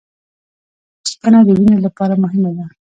[1.03, 2.65] اوسپنه د وینې لپاره مهمه ده